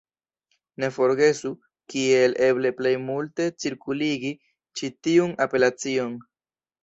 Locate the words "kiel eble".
1.93-2.71